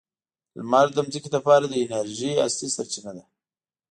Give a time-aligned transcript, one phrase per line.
[0.57, 3.23] لمر د ځمکې لپاره د انرژۍ اصلي سرچینه ده.